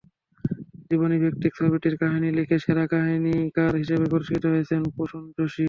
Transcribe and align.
জীবনীভিত্তিক 0.89 1.51
ছবিটির 1.59 1.95
কাহিনি 2.01 2.29
লিখে 2.37 2.57
সেরা 2.59 2.85
কাহিনিকার 2.93 3.71
হিসেবে 3.81 4.05
পুরস্কৃত 4.11 4.43
হয়েছেন 4.47 4.81
প্রসূন 4.95 5.23
যোশি। 5.37 5.59